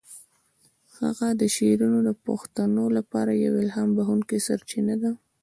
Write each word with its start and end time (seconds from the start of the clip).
د 0.93 0.95
هغه 1.21 1.29
شعرونه 1.55 1.99
د 2.07 2.11
پښتنو 2.25 2.83
لپاره 2.97 3.31
یوه 3.45 3.59
الهام 3.63 3.89
بخښونکی 3.97 4.37
سرچینه 4.47 4.95
ده. 5.01 5.11